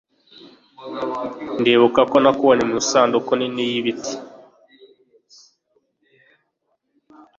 [1.59, 4.13] ndibuka ko nakubonye mu isanduku nini y'ibiti